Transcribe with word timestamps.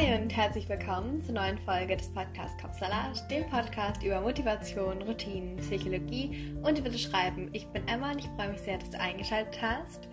Hi 0.00 0.14
und 0.14 0.34
herzlich 0.34 0.66
willkommen 0.66 1.22
zur 1.22 1.34
neuen 1.34 1.58
Folge 1.58 1.94
des 1.94 2.10
Podcasts 2.14 2.58
Kopfsalat, 2.58 3.30
dem 3.30 3.46
Podcast 3.50 4.02
über 4.02 4.22
Motivation, 4.22 5.02
Routinen, 5.02 5.58
Psychologie 5.58 6.56
und 6.62 6.78
über 6.78 6.88
das 6.88 7.02
Schreiben. 7.02 7.50
Ich 7.52 7.66
bin 7.66 7.86
Emma 7.86 8.12
und 8.12 8.20
ich 8.20 8.26
freue 8.28 8.48
mich 8.48 8.62
sehr, 8.62 8.78
dass 8.78 8.88
du 8.88 8.98
eingeschaltet 8.98 9.60
hast. 9.60 10.08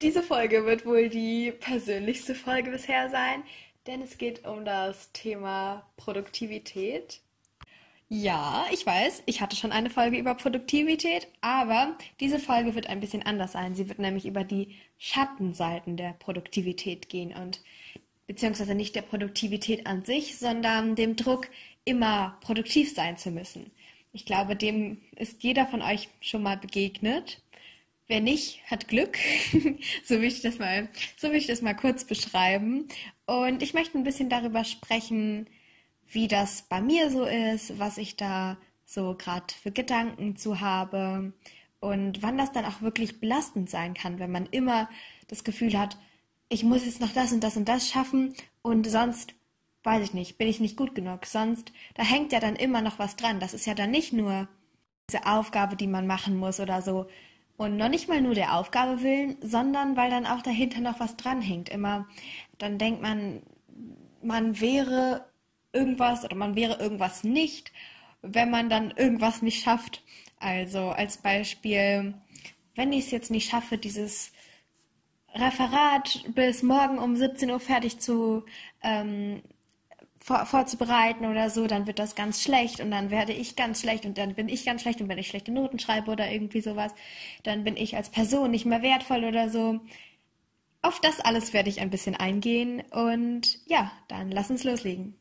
Diese 0.00 0.22
Folge 0.22 0.64
wird 0.64 0.86
wohl 0.86 1.10
die 1.10 1.52
persönlichste 1.52 2.34
Folge 2.34 2.70
bisher 2.70 3.10
sein, 3.10 3.42
denn 3.86 4.00
es 4.00 4.16
geht 4.16 4.46
um 4.46 4.64
das 4.64 5.12
Thema 5.12 5.86
Produktivität. 5.98 7.20
Ja, 8.08 8.66
ich 8.72 8.86
weiß, 8.86 9.24
ich 9.26 9.40
hatte 9.40 9.56
schon 9.56 9.72
eine 9.72 9.90
Folge 9.90 10.16
über 10.16 10.34
Produktivität, 10.36 11.26
aber 11.40 11.98
diese 12.20 12.38
Folge 12.38 12.76
wird 12.76 12.86
ein 12.88 13.00
bisschen 13.00 13.22
anders 13.24 13.52
sein. 13.52 13.74
Sie 13.74 13.88
wird 13.88 13.98
nämlich 13.98 14.26
über 14.26 14.44
die 14.44 14.76
Schattenseiten 14.96 15.96
der 15.96 16.12
Produktivität 16.12 17.08
gehen 17.08 17.34
und 17.34 17.62
beziehungsweise 18.28 18.76
nicht 18.76 18.94
der 18.94 19.02
Produktivität 19.02 19.86
an 19.88 20.04
sich, 20.04 20.38
sondern 20.38 20.94
dem 20.94 21.16
Druck, 21.16 21.48
immer 21.84 22.38
produktiv 22.42 22.94
sein 22.94 23.16
zu 23.16 23.30
müssen. 23.30 23.70
Ich 24.12 24.24
glaube, 24.26 24.56
dem 24.56 24.98
ist 25.16 25.42
jeder 25.42 25.66
von 25.66 25.82
euch 25.82 26.08
schon 26.20 26.42
mal 26.42 26.56
begegnet. 26.56 27.42
Wer 28.08 28.20
nicht, 28.20 28.60
hat 28.70 28.88
Glück. 28.88 29.18
so 30.04 30.20
will 30.20 30.28
ich 30.28 30.42
das 30.42 30.58
mal, 30.58 30.88
so 31.16 31.30
will 31.30 31.36
ich 31.38 31.46
das 31.46 31.62
mal 31.62 31.74
kurz 31.74 32.04
beschreiben. 32.04 32.88
Und 33.26 33.62
ich 33.62 33.74
möchte 33.74 33.98
ein 33.98 34.04
bisschen 34.04 34.28
darüber 34.28 34.64
sprechen, 34.64 35.48
wie 36.10 36.28
das 36.28 36.62
bei 36.62 36.80
mir 36.80 37.10
so 37.10 37.24
ist, 37.24 37.78
was 37.78 37.98
ich 37.98 38.16
da 38.16 38.56
so 38.84 39.14
gerade 39.18 39.52
für 39.62 39.72
Gedanken 39.72 40.36
zu 40.36 40.60
habe 40.60 41.32
und 41.80 42.22
wann 42.22 42.38
das 42.38 42.52
dann 42.52 42.64
auch 42.64 42.82
wirklich 42.82 43.20
belastend 43.20 43.68
sein 43.68 43.94
kann, 43.94 44.18
wenn 44.18 44.30
man 44.30 44.46
immer 44.46 44.88
das 45.28 45.44
Gefühl 45.44 45.78
hat, 45.78 45.96
ich 46.48 46.62
muss 46.62 46.84
jetzt 46.84 47.00
noch 47.00 47.12
das 47.12 47.32
und 47.32 47.42
das 47.42 47.56
und 47.56 47.68
das 47.68 47.88
schaffen 47.88 48.34
und 48.62 48.88
sonst 48.88 49.34
weiß 49.86 50.02
ich 50.02 50.14
nicht, 50.14 50.36
bin 50.36 50.48
ich 50.48 50.60
nicht 50.60 50.76
gut 50.76 50.94
genug. 50.94 51.24
Sonst, 51.26 51.72
da 51.94 52.02
hängt 52.02 52.32
ja 52.32 52.40
dann 52.40 52.56
immer 52.56 52.82
noch 52.82 52.98
was 52.98 53.16
dran. 53.16 53.40
Das 53.40 53.54
ist 53.54 53.66
ja 53.66 53.74
dann 53.74 53.92
nicht 53.92 54.12
nur 54.12 54.48
diese 55.08 55.24
Aufgabe, 55.26 55.76
die 55.76 55.86
man 55.86 56.06
machen 56.06 56.36
muss 56.36 56.58
oder 56.58 56.82
so. 56.82 57.06
Und 57.56 57.76
noch 57.76 57.88
nicht 57.88 58.08
mal 58.08 58.20
nur 58.20 58.34
der 58.34 58.54
Aufgabe 58.54 59.02
willen, 59.02 59.36
sondern 59.40 59.96
weil 59.96 60.10
dann 60.10 60.26
auch 60.26 60.42
dahinter 60.42 60.80
noch 60.80 61.00
was 61.00 61.16
dranhängt. 61.16 61.68
Immer, 61.68 62.06
dann 62.58 62.78
denkt 62.78 63.00
man, 63.00 63.42
man 64.22 64.60
wäre 64.60 65.24
irgendwas 65.76 66.24
oder 66.24 66.36
man 66.36 66.56
wäre 66.56 66.80
irgendwas 66.80 67.24
nicht, 67.24 67.72
wenn 68.22 68.50
man 68.50 68.68
dann 68.70 68.92
irgendwas 68.96 69.42
nicht 69.42 69.62
schafft. 69.62 70.02
Also 70.38 70.90
als 70.90 71.18
Beispiel, 71.18 72.14
wenn 72.74 72.92
ich 72.92 73.06
es 73.06 73.10
jetzt 73.10 73.30
nicht 73.30 73.50
schaffe, 73.50 73.78
dieses 73.78 74.32
Referat 75.34 76.24
bis 76.34 76.62
morgen 76.62 76.98
um 76.98 77.16
17 77.16 77.50
Uhr 77.50 77.60
fertig 77.60 77.98
zu 77.98 78.44
ähm, 78.82 79.42
vor, 80.26 80.44
vorzubereiten 80.46 81.26
oder 81.26 81.50
so, 81.50 81.66
dann 81.66 81.86
wird 81.86 81.98
das 81.98 82.14
ganz 82.14 82.42
schlecht 82.42 82.80
und 82.80 82.90
dann 82.90 83.10
werde 83.10 83.32
ich 83.32 83.54
ganz 83.54 83.80
schlecht 83.80 84.04
und 84.06 84.18
dann 84.18 84.34
bin 84.34 84.48
ich 84.48 84.64
ganz 84.64 84.82
schlecht 84.82 85.00
und 85.00 85.08
wenn 85.08 85.18
ich 85.18 85.28
schlechte 85.28 85.52
Noten 85.52 85.78
schreibe 85.78 86.10
oder 86.10 86.30
irgendwie 86.30 86.60
sowas, 86.62 86.92
dann 87.44 87.64
bin 87.64 87.76
ich 87.76 87.96
als 87.96 88.10
Person 88.10 88.50
nicht 88.50 88.66
mehr 88.66 88.82
wertvoll 88.82 89.24
oder 89.24 89.50
so. 89.50 89.80
Auf 90.82 91.00
das 91.00 91.20
alles 91.20 91.52
werde 91.52 91.68
ich 91.68 91.80
ein 91.80 91.90
bisschen 91.90 92.16
eingehen 92.16 92.82
und 92.90 93.58
ja, 93.66 93.92
dann 94.08 94.30
lass 94.30 94.50
uns 94.50 94.64
loslegen. 94.64 95.14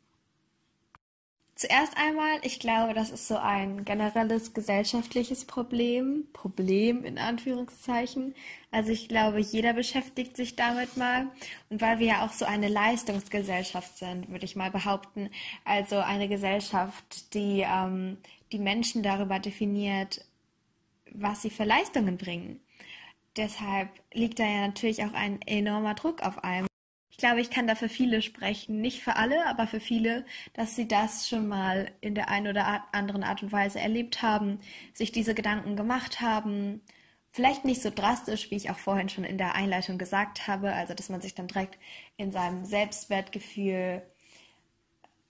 Zuerst 1.55 1.95
einmal, 1.95 2.39
ich 2.41 2.59
glaube, 2.59 2.93
das 2.93 3.11
ist 3.11 3.29
so 3.29 3.37
ein 3.37 3.85
generelles 3.85 4.53
gesellschaftliches 4.53 5.45
Problem, 5.45 6.27
Problem 6.33 7.05
in 7.05 7.17
Anführungszeichen. 7.17 8.35
Also 8.71 8.91
ich 8.91 9.07
glaube, 9.07 9.39
jeder 9.39 9.71
beschäftigt 9.71 10.35
sich 10.35 10.57
damit 10.57 10.97
mal. 10.97 11.27
Und 11.69 11.79
weil 11.79 11.99
wir 11.99 12.07
ja 12.07 12.25
auch 12.25 12.33
so 12.33 12.43
eine 12.43 12.67
Leistungsgesellschaft 12.67 13.97
sind, 13.97 14.29
würde 14.29 14.43
ich 14.43 14.57
mal 14.57 14.69
behaupten, 14.69 15.29
also 15.63 15.99
eine 15.99 16.27
Gesellschaft, 16.27 17.33
die 17.33 17.63
ähm, 17.65 18.17
die 18.51 18.59
Menschen 18.59 19.01
darüber 19.01 19.39
definiert, 19.39 20.25
was 21.13 21.41
sie 21.41 21.49
für 21.49 21.63
Leistungen 21.63 22.17
bringen. 22.17 22.59
Deshalb 23.37 23.89
liegt 24.13 24.39
da 24.39 24.43
ja 24.43 24.67
natürlich 24.67 25.03
auch 25.03 25.13
ein 25.13 25.41
enormer 25.43 25.93
Druck 25.93 26.21
auf 26.21 26.43
einem. 26.43 26.67
Ich 27.15 27.19
glaube, 27.19 27.39
ich 27.39 27.49
kann 27.49 27.65
da 27.65 27.75
für 27.75 27.87
viele 27.87 28.21
sprechen. 28.21 28.81
Nicht 28.81 29.01
für 29.01 29.15
alle, 29.15 29.47
aber 29.47 29.67
für 29.67 29.79
viele, 29.79 30.25
dass 30.51 30.75
sie 30.75 30.85
das 30.85 31.29
schon 31.29 31.47
mal 31.47 31.89
in 32.01 32.13
der 32.13 32.29
einen 32.29 32.47
oder 32.47 32.83
anderen 32.91 33.23
Art 33.23 33.41
und 33.41 33.53
Weise 33.53 33.79
erlebt 33.79 34.21
haben, 34.21 34.59
sich 34.93 35.13
diese 35.13 35.33
Gedanken 35.33 35.77
gemacht 35.77 36.19
haben. 36.19 36.81
Vielleicht 37.31 37.63
nicht 37.63 37.81
so 37.81 37.89
drastisch, 37.89 38.51
wie 38.51 38.55
ich 38.55 38.69
auch 38.69 38.77
vorhin 38.79 39.07
schon 39.07 39.23
in 39.23 39.37
der 39.37 39.55
Einleitung 39.55 39.97
gesagt 39.97 40.45
habe, 40.49 40.73
also 40.73 40.93
dass 40.93 41.07
man 41.07 41.21
sich 41.21 41.33
dann 41.33 41.47
direkt 41.47 41.79
in 42.17 42.33
seinem 42.33 42.65
Selbstwertgefühl 42.65 44.01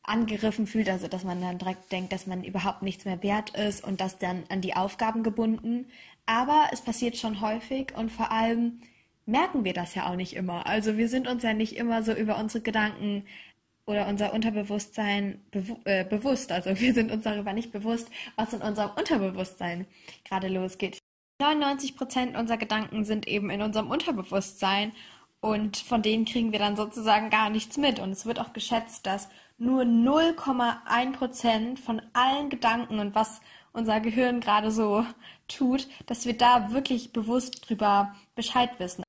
angegriffen 0.02 0.66
fühlt, 0.66 0.90
also 0.90 1.08
dass 1.08 1.24
man 1.24 1.40
dann 1.40 1.60
direkt 1.60 1.92
denkt, 1.92 2.14
dass 2.14 2.26
man 2.26 2.44
überhaupt 2.44 2.82
nichts 2.82 3.06
mehr 3.06 3.22
wert 3.22 3.52
ist 3.52 3.84
und 3.84 4.02
das 4.02 4.18
dann 4.18 4.44
an 4.50 4.62
die 4.62 4.76
Aufgaben 4.76 5.22
gebunden. 5.22 5.86
Aber 6.26 6.70
es 6.72 6.82
passiert 6.82 7.16
schon 7.16 7.42
häufig 7.42 7.96
und 7.96 8.12
vor 8.12 8.32
allem 8.32 8.82
merken 9.26 9.64
wir 9.64 9.74
das 9.74 9.96
ja 9.96 10.10
auch 10.10 10.16
nicht 10.16 10.36
immer. 10.36 10.66
Also 10.68 10.98
wir 10.98 11.10
sind 11.10 11.28
uns 11.28 11.44
ja 11.44 11.54
nicht 11.54 11.76
immer 11.78 12.04
so 12.04 12.14
über 12.14 12.38
unsere 12.38 12.64
Gedanken 12.64 13.26
oder 13.86 14.08
unser 14.08 14.34
Unterbewusstsein 14.34 15.42
bewu 15.52 15.78
äh, 15.86 16.04
bewusst. 16.06 16.52
Also 16.52 16.80
wir 16.80 16.94
sind 16.94 17.12
uns 17.12 17.24
darüber 17.24 17.54
nicht 17.54 17.72
bewusst, 17.72 18.10
was 18.36 18.54
in 18.54 18.62
unserem 18.62 18.92
Unterbewusstsein 18.98 19.88
gerade 20.24 20.48
losgeht. 20.48 21.00
99 21.42 21.96
Prozent 21.98 22.38
unserer 22.38 22.58
Gedanken 22.58 23.04
sind 23.04 23.28
eben 23.28 23.50
in 23.50 23.62
unserem 23.62 23.92
Unterbewusstsein 23.92 24.94
und 25.42 25.78
von 25.78 26.02
denen 26.02 26.26
kriegen 26.26 26.52
wir 26.52 26.60
dann 26.60 26.76
sozusagen 26.76 27.30
gar 27.30 27.50
nichts 27.50 27.78
mit. 27.78 28.00
Und 28.00 28.12
es 28.12 28.26
wird 28.26 28.40
auch 28.40 28.54
geschätzt, 28.54 29.06
dass 29.06 29.30
nur 29.58 29.84
0,1 29.84 31.14
Prozent 31.14 31.80
von 31.80 32.02
allen 32.14 32.50
Gedanken 32.50 33.00
und 33.00 33.16
was 33.16 33.42
unser 33.74 34.00
Gehirn 34.00 34.40
gerade 34.40 34.72
so 34.72 35.06
tut, 35.48 35.88
dass 36.08 36.26
wir 36.26 36.38
da 36.38 36.72
wirklich 36.72 37.14
bewusst 37.14 37.70
drüber 37.70 38.16
Bescheid 38.34 38.72
wissen. 38.80 39.05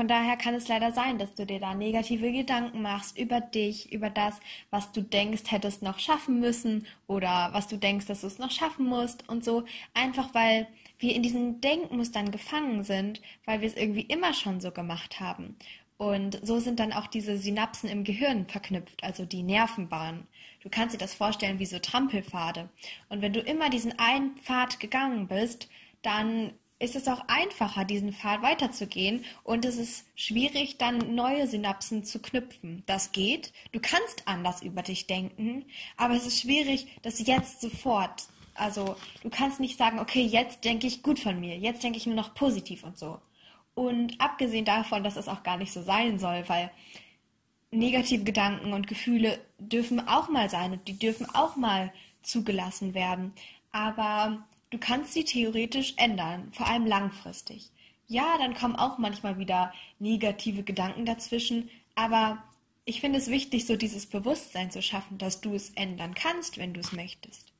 Von 0.00 0.08
daher 0.08 0.38
kann 0.38 0.54
es 0.54 0.66
leider 0.66 0.92
sein, 0.92 1.18
dass 1.18 1.34
du 1.34 1.44
dir 1.44 1.60
da 1.60 1.74
negative 1.74 2.32
Gedanken 2.32 2.80
machst 2.80 3.18
über 3.18 3.42
dich, 3.42 3.92
über 3.92 4.08
das, 4.08 4.40
was 4.70 4.92
du 4.92 5.02
denkst, 5.02 5.42
hättest 5.50 5.82
noch 5.82 5.98
schaffen 5.98 6.40
müssen 6.40 6.86
oder 7.06 7.50
was 7.52 7.68
du 7.68 7.76
denkst, 7.76 8.06
dass 8.06 8.22
du 8.22 8.26
es 8.26 8.38
noch 8.38 8.50
schaffen 8.50 8.86
musst 8.86 9.28
und 9.28 9.44
so. 9.44 9.64
Einfach 9.92 10.32
weil 10.32 10.66
wir 10.98 11.14
in 11.14 11.22
diesen 11.22 11.60
Denkmustern 11.60 12.30
gefangen 12.30 12.82
sind, 12.82 13.20
weil 13.44 13.60
wir 13.60 13.68
es 13.68 13.76
irgendwie 13.76 14.00
immer 14.00 14.32
schon 14.32 14.62
so 14.62 14.70
gemacht 14.70 15.20
haben. 15.20 15.58
Und 15.98 16.40
so 16.42 16.60
sind 16.60 16.80
dann 16.80 16.94
auch 16.94 17.06
diese 17.06 17.36
Synapsen 17.36 17.90
im 17.90 18.02
Gehirn 18.02 18.46
verknüpft, 18.46 19.04
also 19.04 19.26
die 19.26 19.42
Nervenbahnen. 19.42 20.26
Du 20.62 20.70
kannst 20.70 20.94
dir 20.94 20.98
das 20.98 21.12
vorstellen 21.12 21.58
wie 21.58 21.66
so 21.66 21.78
Trampelpfade. 21.78 22.70
Und 23.10 23.20
wenn 23.20 23.34
du 23.34 23.40
immer 23.40 23.68
diesen 23.68 23.98
einen 23.98 24.34
Pfad 24.38 24.80
gegangen 24.80 25.28
bist, 25.28 25.68
dann 26.00 26.54
ist 26.80 26.96
es 26.96 27.06
auch 27.06 27.22
einfacher, 27.28 27.84
diesen 27.84 28.12
Pfad 28.12 28.42
weiterzugehen 28.42 29.24
und 29.44 29.64
es 29.64 29.76
ist 29.76 30.06
schwierig, 30.16 30.78
dann 30.78 31.14
neue 31.14 31.46
Synapsen 31.46 32.04
zu 32.04 32.20
knüpfen. 32.20 32.82
Das 32.86 33.12
geht. 33.12 33.52
Du 33.70 33.80
kannst 33.80 34.26
anders 34.26 34.62
über 34.62 34.82
dich 34.82 35.06
denken, 35.06 35.66
aber 35.96 36.14
es 36.14 36.26
ist 36.26 36.40
schwierig, 36.40 36.88
das 37.02 37.24
jetzt 37.24 37.60
sofort. 37.60 38.24
Also 38.54 38.96
du 39.22 39.30
kannst 39.30 39.60
nicht 39.60 39.78
sagen, 39.78 40.00
okay, 40.00 40.22
jetzt 40.22 40.64
denke 40.64 40.86
ich 40.86 41.02
gut 41.02 41.18
von 41.18 41.38
mir, 41.38 41.56
jetzt 41.58 41.84
denke 41.84 41.98
ich 41.98 42.06
nur 42.06 42.16
noch 42.16 42.34
positiv 42.34 42.82
und 42.82 42.98
so. 42.98 43.20
Und 43.74 44.20
abgesehen 44.20 44.64
davon, 44.64 45.04
dass 45.04 45.16
es 45.16 45.28
auch 45.28 45.42
gar 45.42 45.58
nicht 45.58 45.72
so 45.72 45.82
sein 45.82 46.18
soll, 46.18 46.44
weil 46.48 46.70
negative 47.70 48.24
Gedanken 48.24 48.72
und 48.72 48.86
Gefühle 48.86 49.38
dürfen 49.58 50.08
auch 50.08 50.28
mal 50.28 50.48
sein 50.50 50.72
und 50.72 50.88
die 50.88 50.98
dürfen 50.98 51.26
auch 51.34 51.56
mal 51.56 51.92
zugelassen 52.22 52.94
werden. 52.94 53.32
Aber 53.70 54.44
Du 54.70 54.78
kannst 54.78 55.12
sie 55.12 55.24
theoretisch 55.24 55.94
ändern, 55.96 56.52
vor 56.52 56.66
allem 56.66 56.86
langfristig. 56.86 57.70
Ja, 58.06 58.38
dann 58.38 58.54
kommen 58.54 58.76
auch 58.76 58.98
manchmal 58.98 59.38
wieder 59.38 59.72
negative 59.98 60.62
Gedanken 60.62 61.04
dazwischen, 61.04 61.70
aber 61.94 62.42
ich 62.84 63.00
finde 63.00 63.18
es 63.18 63.30
wichtig, 63.30 63.66
so 63.66 63.76
dieses 63.76 64.06
Bewusstsein 64.06 64.70
zu 64.70 64.82
schaffen, 64.82 65.18
dass 65.18 65.40
du 65.40 65.54
es 65.54 65.70
ändern 65.70 66.14
kannst, 66.14 66.58
wenn 66.58 66.74
du 66.74 66.80
es 66.80 66.92
möchtest. 66.92 67.52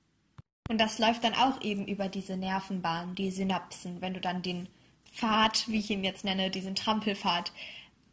Und 0.68 0.80
das 0.80 0.98
läuft 0.98 1.24
dann 1.24 1.34
auch 1.34 1.60
eben 1.62 1.86
über 1.86 2.08
diese 2.08 2.36
Nervenbahn, 2.36 3.14
die 3.14 3.30
Synapsen, 3.30 4.00
wenn 4.00 4.14
du 4.14 4.20
dann 4.20 4.42
den 4.42 4.68
Pfad, 5.12 5.68
wie 5.68 5.80
ich 5.80 5.90
ihn 5.90 6.04
jetzt 6.04 6.24
nenne, 6.24 6.50
diesen 6.50 6.76
Trampelpfad, 6.76 7.52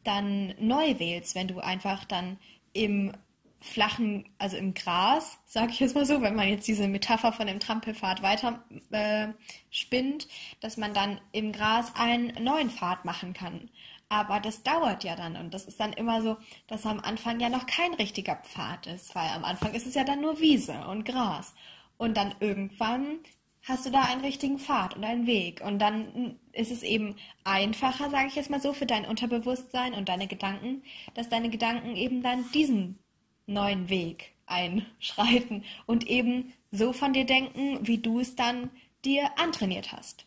dann 0.03 0.55
neu 0.59 0.97
wählst, 0.99 1.35
wenn 1.35 1.47
du 1.47 1.59
einfach 1.59 2.03
dann 2.05 2.37
im 2.73 3.13
flachen, 3.59 4.29
also 4.37 4.57
im 4.57 4.73
Gras, 4.73 5.39
sage 5.45 5.71
ich 5.71 5.79
jetzt 5.79 5.95
mal 5.95 6.05
so, 6.05 6.21
wenn 6.21 6.35
man 6.35 6.47
jetzt 6.47 6.67
diese 6.67 6.87
Metapher 6.87 7.33
von 7.33 7.47
dem 7.47 7.59
Trampelpfad 7.59 8.21
weiter 8.21 8.63
äh, 8.91 9.29
spinnt, 9.71 10.27
dass 10.61 10.77
man 10.77 10.93
dann 10.93 11.19
im 11.31 11.51
Gras 11.51 11.93
einen 11.95 12.43
neuen 12.43 12.69
Pfad 12.69 13.05
machen 13.05 13.33
kann. 13.33 13.69
Aber 14.09 14.39
das 14.39 14.63
dauert 14.63 15.03
ja 15.03 15.15
dann 15.15 15.35
und 15.35 15.53
das 15.53 15.65
ist 15.65 15.79
dann 15.79 15.93
immer 15.93 16.21
so, 16.21 16.37
dass 16.67 16.85
am 16.85 16.99
Anfang 17.01 17.39
ja 17.39 17.49
noch 17.49 17.65
kein 17.65 17.93
richtiger 17.95 18.35
Pfad 18.37 18.87
ist, 18.87 19.15
weil 19.15 19.29
am 19.29 19.43
Anfang 19.43 19.73
ist 19.73 19.85
es 19.85 19.95
ja 19.95 20.03
dann 20.05 20.21
nur 20.21 20.39
Wiese 20.39 20.87
und 20.87 21.03
Gras. 21.03 21.53
Und 21.97 22.15
dann 22.15 22.35
irgendwann 22.39 23.19
hast 23.63 23.85
du 23.85 23.89
da 23.89 24.03
einen 24.03 24.21
richtigen 24.21 24.59
Pfad 24.59 24.95
und 24.95 25.03
einen 25.03 25.27
Weg. 25.27 25.61
Und 25.61 25.79
dann 25.79 26.39
ist 26.53 26.71
es 26.71 26.83
eben 26.83 27.15
einfacher, 27.43 28.09
sage 28.09 28.27
ich 28.27 28.35
jetzt 28.35 28.49
mal 28.49 28.61
so, 28.61 28.71
für 28.71 28.85
dein 28.85 29.05
Unterbewusstsein 29.05 29.93
und 29.93 30.07
deine 30.07 30.27
Gedanken, 30.27 30.83
dass 31.15 31.27
deine 31.27 31.49
Gedanken 31.49 31.95
eben 31.97 32.23
dann 32.23 32.49
diesen 32.53 32.97
neuen 33.47 33.89
Weg 33.89 34.33
einschreiten 34.45 35.63
und 35.85 36.07
eben 36.07 36.53
so 36.71 36.93
von 36.93 37.13
dir 37.13 37.25
denken, 37.25 37.79
wie 37.87 37.97
du 37.97 38.19
es 38.19 38.35
dann 38.35 38.69
dir 39.03 39.37
antrainiert 39.37 39.91
hast. 39.91 40.25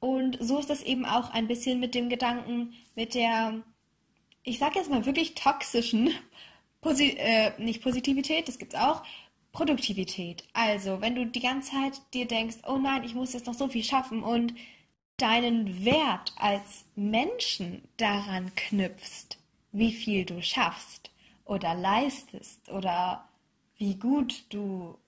Und 0.00 0.38
so 0.40 0.58
ist 0.58 0.70
das 0.70 0.82
eben 0.82 1.04
auch 1.04 1.30
ein 1.30 1.48
bisschen 1.48 1.80
mit 1.80 1.94
dem 1.94 2.08
Gedanken, 2.08 2.74
mit 2.94 3.14
der, 3.14 3.62
ich 4.42 4.58
sage 4.58 4.78
jetzt 4.78 4.90
mal 4.90 5.06
wirklich 5.06 5.34
toxischen, 5.34 6.10
Posi 6.80 7.16
äh, 7.18 7.52
nicht 7.58 7.82
Positivität, 7.82 8.46
das 8.48 8.58
gibt's 8.58 8.74
auch, 8.74 9.02
Produktivität. 9.52 10.44
Also, 10.52 11.00
wenn 11.00 11.14
du 11.14 11.26
die 11.26 11.40
ganze 11.40 11.72
Zeit 11.72 12.00
dir 12.12 12.26
denkst, 12.26 12.58
oh 12.68 12.76
nein, 12.76 13.04
ich 13.04 13.14
muss 13.14 13.32
jetzt 13.32 13.46
noch 13.46 13.54
so 13.54 13.68
viel 13.68 13.82
schaffen 13.82 14.22
und 14.22 14.54
deinen 15.16 15.84
Wert 15.84 16.34
als 16.36 16.84
Menschen 16.94 17.82
daran 17.96 18.54
knüpfst, 18.54 19.38
wie 19.72 19.92
viel 19.92 20.26
du 20.26 20.42
schaffst 20.42 21.05
oder 21.46 21.74
leistest 21.74 22.68
oder 22.70 23.26
wie 23.78 23.94
gut 23.94 24.44
du 24.50 24.98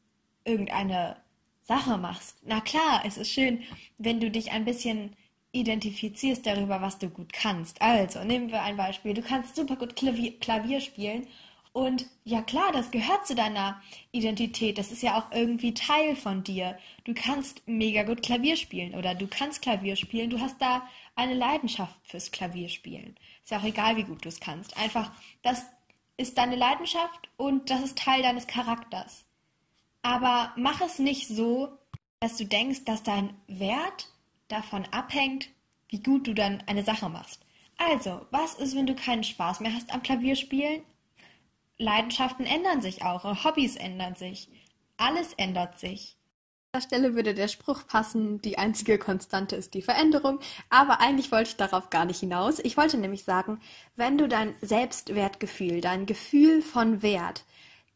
irgendeine 0.45 1.17
Sache 1.63 1.99
machst. 1.99 2.39
Na 2.47 2.61
klar, 2.61 3.03
es 3.05 3.19
ist 3.19 3.31
schön, 3.31 3.63
wenn 3.99 4.21
du 4.21 4.31
dich 4.31 4.53
ein 4.53 4.65
bisschen 4.65 5.15
identifizierst 5.53 6.47
darüber, 6.47 6.81
was 6.81 6.99
du 6.99 7.09
gut 7.11 7.33
kannst. 7.33 7.83
Also, 7.83 8.25
nehmen 8.25 8.51
wir 8.51 8.63
ein 8.63 8.77
Beispiel. 8.77 9.15
Du 9.15 9.23
kannst 9.23 9.57
super 9.57 9.77
gut 9.77 9.97
Klavier, 9.97 10.39
Klavier 10.39 10.81
spielen 10.81 11.27
und 11.73 12.07
ja 12.25 12.43
klar, 12.43 12.73
das 12.73 12.91
gehört 12.91 13.27
zu 13.27 13.35
deiner 13.35 13.81
Identität. 14.11 14.79
Das 14.79 14.91
ist 14.91 15.03
ja 15.03 15.19
auch 15.19 15.31
irgendwie 15.31 15.75
Teil 15.75 16.17
von 16.17 16.43
dir. 16.43 16.79
Du 17.05 17.15
kannst 17.15 17.63
mega 17.67 18.03
gut 18.03 18.23
Klavier 18.23 18.57
spielen 18.57 18.95
oder 18.95 19.15
du 19.15 19.27
kannst 19.29 19.63
Klavier 19.63 19.97
spielen. 19.97 20.31
Du 20.31 20.41
hast 20.41 20.61
da 20.61 20.89
eine 21.15 21.35
Leidenschaft 21.35 21.97
fürs 22.05 22.31
Klavierspielen. 22.31 23.17
Ist 23.43 23.51
ja 23.51 23.59
auch 23.59 23.65
egal, 23.65 23.97
wie 23.97 24.05
gut 24.05 24.25
du 24.25 24.29
es 24.29 24.41
kannst. 24.41 24.77
Einfach, 24.77 25.13
das 25.43 25.67
ist 26.19 26.37
deine 26.37 26.57
Leidenschaft 26.57 27.31
und 27.39 27.71
das 27.71 27.81
ist 27.81 27.99
Teil 27.99 28.23
deines 28.23 28.47
Charakters. 28.47 29.25
Aber 30.03 30.53
mach 30.57 30.81
es 30.83 30.99
nicht 30.99 31.29
so, 31.29 31.79
dass 32.21 32.37
du 32.37 32.45
denkst, 32.45 32.85
dass 32.85 33.03
dein 33.03 33.35
Wert 33.47 34.11
davon 34.49 34.85
abhängt, 34.91 35.49
wie 35.89 36.03
gut 36.03 36.27
du 36.27 36.35
dann 36.35 36.63
eine 36.67 36.83
Sache 36.83 37.09
machst. 37.09 37.41
Also, 37.79 38.27
was 38.31 38.55
ist, 38.55 38.75
wenn 38.75 38.87
du 38.87 38.95
keinen 38.95 39.25
Spaß 39.25 39.61
mehr 39.61 39.73
hast 39.73 39.93
am 39.95 40.03
Klavierspielen, 40.03 40.83
Leidenschaften 41.79 42.45
ändern 42.45 42.83
sich 42.83 43.05
auch, 43.05 43.25
Hobbys 43.45 43.77
ändern 43.77 44.17
sich, 44.17 44.49
alles 44.97 45.33
ändert 45.35 45.79
sich. 45.79 46.18
An 46.79 46.83
der 46.83 46.97
Stelle 46.97 47.17
würde 47.17 47.35
der 47.35 47.49
Spruch 47.49 47.89
passen, 47.89 48.41
die 48.41 48.57
einzige 48.57 48.99
Konstante 48.99 49.57
ist 49.57 49.75
die 49.75 49.83
Veränderung, 49.83 50.39
aber 50.71 51.01
eigentlich 51.01 51.33
wollte 51.33 51.51
ich 51.51 51.57
darauf 51.57 51.91
gar 51.91 52.05
nicht 52.05 52.21
hinaus. 52.21 52.61
Ich 52.61 52.77
wollte 52.77 52.99
nämlich 52.99 53.25
sagen, 53.25 53.61
wenn 53.97 54.17
du 54.17 54.29
dein 54.29 54.55
Selbstwertgefühl, 54.61 55.81
dein 55.81 56.07
Gefühl 56.07 56.63
von 56.63 57.03
Wert 57.03 57.45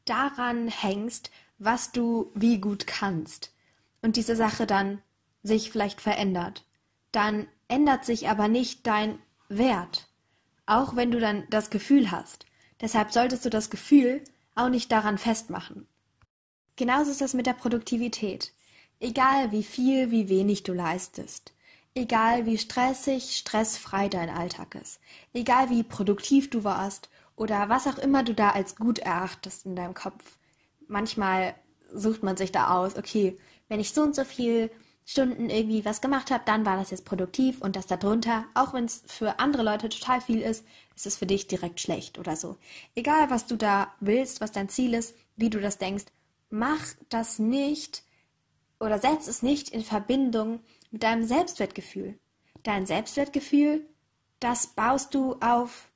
daran 0.05 0.67
hängst, 0.67 1.31
was 1.59 1.93
du 1.93 2.33
wie 2.35 2.59
gut 2.59 2.89
kannst 2.89 3.53
und 4.01 4.17
diese 4.17 4.35
Sache 4.35 4.67
dann 4.67 5.01
sich 5.45 5.71
vielleicht 5.71 6.01
verändert, 6.01 6.65
dann 7.13 7.47
ändert 7.69 8.05
sich 8.05 8.29
aber 8.29 8.49
nicht 8.49 8.85
dein 8.89 9.21
Wert, 9.49 10.09
auch 10.67 10.97
wenn 10.97 11.13
du 11.13 11.21
dann 11.21 11.45
das 11.51 11.71
Gefühl 11.71 12.11
hast. 12.11 12.47
Deshalb 12.81 13.13
solltest 13.13 13.45
du 13.45 13.49
das 13.49 13.71
Gefühl 13.71 14.25
auch 14.57 14.71
nicht 14.71 14.91
daran 14.91 15.19
festmachen. 15.19 15.87
Genauso 16.75 17.13
ist 17.13 17.21
das 17.21 17.33
mit 17.33 17.47
der 17.47 17.53
Produktivität. 17.53 18.53
Egal 19.03 19.51
wie 19.51 19.65
viel, 19.65 20.13
wie 20.13 20.29
wenig 20.29 20.63
du 20.63 20.73
leistest. 20.73 21.53
Egal 21.93 22.47
wie 22.47 22.57
stressig, 22.57 23.37
stressfrei 23.37 24.09
dein 24.09 24.31
Alltag 24.31 24.77
ist. 24.77 25.01
Egal 25.35 25.71
wie 25.71 25.83
produktiv 25.83 26.51
du 26.51 26.63
warst 26.63 27.11
oder 27.35 27.69
was 27.69 27.89
auch 27.89 27.99
immer 27.99 28.23
du 28.23 28.33
da 28.33 28.51
als 28.51 28.77
gut 28.77 29.01
erachtest 29.01 29.67
in 29.67 29.75
deinem 29.75 29.95
Kopf. 29.95 30.39
Manchmal 30.87 31.57
sucht 31.93 32.23
man 32.23 32.37
sich 32.37 32.53
da 32.53 32.79
aus, 32.79 32.95
okay, 32.95 33.37
wenn 33.67 33.81
ich 33.81 33.93
so 33.93 34.03
und 34.03 34.15
so 34.15 34.23
viel 34.23 34.71
Stunden 35.05 35.51
irgendwie 35.51 35.85
was 35.85 36.01
gemacht 36.01 36.31
habe, 36.31 36.45
dann 36.47 36.65
war 36.65 36.77
das 36.77 36.93
jetzt 36.93 37.05
produktiv 37.05 37.61
und 37.61 37.75
das 37.75 37.89
darunter, 37.89 38.45
auch 38.55 38.73
wenn 38.73 38.85
es 38.85 39.03
für 39.09 39.41
andere 39.41 39.65
Leute 39.65 39.89
total 39.89 40.21
viel 40.21 40.43
ist, 40.43 40.65
ist 40.95 41.07
es 41.07 41.17
für 41.17 41.27
dich 41.27 41.49
direkt 41.49 41.81
schlecht 41.81 42.21
oder 42.21 42.37
so. 42.37 42.57
Egal, 42.95 43.31
was 43.31 43.49
du 43.49 43.57
da 43.57 43.93
willst, 43.99 44.41
was 44.41 44.53
dein 44.53 44.69
Ziel 44.69 44.95
ist, 44.95 45.17
wie 45.35 45.51
du 45.51 45.61
das 45.61 45.79
denkst, 45.79 46.05
mach 46.51 46.85
das 47.09 47.41
nicht 47.41 48.05
oder 48.83 48.99
setz 48.99 49.29
es 49.29 49.43
nicht 49.43 49.69
in 49.69 49.85
Verbindung 49.85 50.61
mit 50.91 51.05
deinem 51.05 51.25
Selbstwertgefühl. 51.25 52.19
Dein 52.65 52.85
Selbstwertgefühl, 52.85 53.87
das 54.41 54.67
baust 54.67 55.15
du 55.15 55.37
auf 55.41 55.89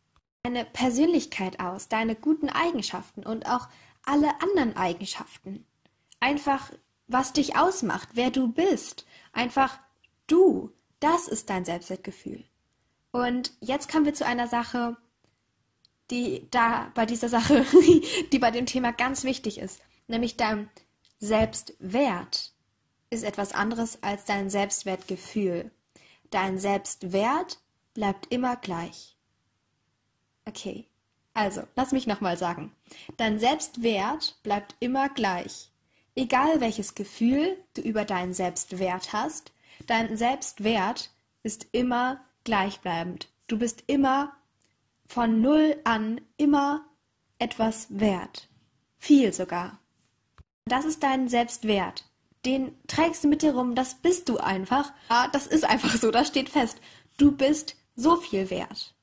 deine 0.45 0.65
Persönlichkeit 0.65 1.59
aus, 1.59 1.89
deine 1.89 2.15
guten 2.15 2.49
Eigenschaften 2.49 3.27
und 3.27 3.47
auch 3.47 3.69
alle 4.05 4.29
anderen 4.41 4.77
Eigenschaften. 4.77 5.67
Einfach 6.21 6.71
was 7.09 7.33
dich 7.33 7.57
ausmacht, 7.57 8.11
wer 8.15 8.31
du 8.31 8.49
bist. 8.49 9.05
Einfach 9.33 9.79
du. 10.29 10.73
Das 11.01 11.27
ist 11.27 11.51
dein 11.51 11.65
Selbstwertgefühl. 11.65 12.45
Und 13.11 13.53
jetzt 13.61 13.91
kommen 13.91 14.07
wir 14.07 14.15
zu 14.15 14.25
einer 14.25 14.47
Sache, 14.47 14.97
die 16.11 16.47
da 16.53 16.93
bei 16.95 17.05
dieser 17.05 17.29
Sache, 17.29 17.67
die 18.33 18.39
bei 18.39 18.53
dem 18.53 18.67
Thema 18.67 18.93
ganz 18.93 19.25
wichtig 19.25 19.59
ist, 19.59 19.83
nämlich 20.07 20.37
dein 20.37 20.71
Selbstwert 21.19 22.56
ist 23.11 23.25
etwas 23.25 23.53
anderes 23.53 24.03
als 24.03 24.25
dein 24.25 24.51
Selbstwertgefühl. 24.51 25.71
Dein 26.31 26.59
Selbstwert 26.59 27.61
bleibt 27.95 28.33
immer 28.33 28.57
gleich. 28.57 29.17
Okay, 30.45 30.87
also 31.35 31.63
lass 31.75 31.93
mich 31.93 32.07
nochmal 32.07 32.37
sagen. 32.37 32.73
Dein 33.17 33.39
Selbstwert 33.39 34.39
bleibt 34.43 34.75
immer 34.81 35.09
gleich. 35.09 35.71
Egal 36.15 36.61
welches 36.61 36.95
Gefühl 36.95 37.57
du 37.75 37.83
über 37.83 38.05
deinen 38.05 38.33
Selbstwert 38.33 39.13
hast, 39.13 39.53
dein 39.87 40.17
Selbstwert 40.17 41.11
ist 41.43 41.67
immer 41.73 42.25
gleichbleibend. 42.45 43.29
Du 43.49 43.59
bist 43.59 43.85
immer 43.87 44.33
von 45.07 45.41
null 45.41 45.79
an 45.85 46.21
immer 46.37 46.85
etwas 47.39 47.87
wert. 47.91 48.49
Viel 48.99 49.33
sogar. 49.33 49.79
Das 50.65 50.85
ist 50.85 51.03
dein 51.03 51.29
Selbstwert. 51.29 52.06
Den 52.47 52.77
trägst 52.87 53.25
du 53.25 53.29
mit 53.29 53.43
dir 53.43 53.55
rum, 53.55 53.75
das 53.75 53.97
bist 53.97 54.29
du 54.29 54.39
einfach. 54.39 54.93
Ja, 55.11 55.29
das 55.29 55.47
ist 55.47 55.65
einfach 55.65 55.95
so, 55.97 56.11
das 56.11 56.29
steht 56.29 56.49
fest. 56.49 56.81
Du 57.17 57.33
bist 57.33 57.77
so 57.97 58.17
viel 58.17 58.51
wert. 58.51 58.95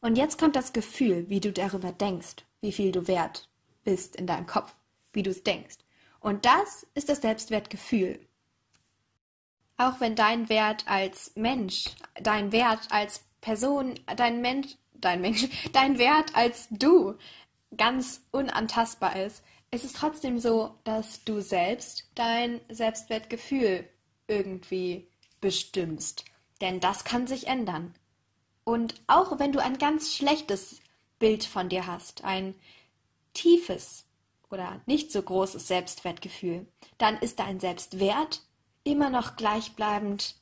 Und 0.00 0.16
jetzt 0.16 0.38
kommt 0.38 0.54
das 0.54 0.72
Gefühl, 0.72 1.28
wie 1.28 1.40
du 1.40 1.52
darüber 1.52 1.90
denkst, 1.90 2.44
wie 2.60 2.72
viel 2.72 2.92
du 2.92 3.08
wert 3.08 3.48
bist 3.82 4.16
in 4.16 4.26
deinem 4.26 4.46
Kopf, 4.46 4.74
wie 5.12 5.22
du 5.22 5.30
es 5.30 5.42
denkst. 5.42 5.78
Und 6.20 6.44
das 6.44 6.86
ist 6.94 7.08
das 7.08 7.22
Selbstwertgefühl. 7.22 8.20
Auch 9.76 10.00
wenn 10.00 10.14
dein 10.14 10.48
Wert 10.48 10.84
als 10.86 11.32
Mensch, 11.34 11.86
dein 12.22 12.52
Wert 12.52 12.86
als 12.90 13.24
Person, 13.40 13.98
dein 14.16 14.40
Mensch, 14.40 14.76
dein 14.94 15.20
Mensch, 15.20 15.48
dein 15.72 15.98
Wert 15.98 16.36
als 16.36 16.68
du 16.70 17.14
ganz 17.76 18.22
unantastbar 18.30 19.16
ist, 19.16 19.42
ist 19.74 19.84
es 19.84 19.92
trotzdem 19.92 20.38
so, 20.38 20.74
dass 20.84 21.24
du 21.24 21.40
selbst 21.40 22.08
dein 22.14 22.60
Selbstwertgefühl 22.68 23.88
irgendwie 24.28 25.08
bestimmst. 25.40 26.24
Denn 26.60 26.80
das 26.80 27.04
kann 27.04 27.26
sich 27.26 27.46
ändern. 27.46 27.94
Und 28.64 28.94
auch 29.06 29.38
wenn 29.38 29.52
du 29.52 29.60
ein 29.60 29.78
ganz 29.78 30.14
schlechtes 30.14 30.80
Bild 31.18 31.44
von 31.44 31.68
dir 31.68 31.86
hast, 31.86 32.24
ein 32.24 32.54
tiefes, 33.34 34.04
oder 34.54 34.80
nicht 34.86 35.12
so 35.12 35.20
großes 35.20 35.68
Selbstwertgefühl, 35.68 36.66
dann 36.96 37.18
ist 37.18 37.40
dein 37.40 37.60
Selbstwert 37.60 38.40
immer 38.84 39.10
noch 39.10 39.36
gleichbleibend 39.36 40.36